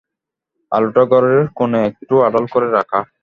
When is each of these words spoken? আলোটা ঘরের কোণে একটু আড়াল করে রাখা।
আলোটা 0.71 1.03
ঘরের 1.11 1.41
কোণে 1.57 1.79
একটু 1.89 2.15
আড়াল 2.27 2.45
করে 2.53 2.67
রাখা। 2.77 2.99